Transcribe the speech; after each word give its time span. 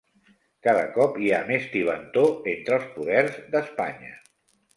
Cada 0.67 0.85
cop 0.95 1.19
hi 1.25 1.29
ha 1.35 1.41
més 1.49 1.67
tibantor 1.73 2.49
entre 2.55 2.77
els 2.81 2.89
poders 2.97 3.37
d'Espanya 3.53 4.13